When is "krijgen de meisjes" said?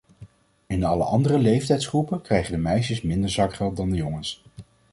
2.21-3.01